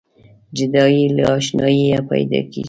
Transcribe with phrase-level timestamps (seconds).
[0.57, 2.59] جدایي له اشناییه پیداکیږي.